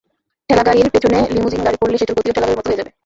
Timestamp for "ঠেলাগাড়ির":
0.49-0.87, 2.35-2.57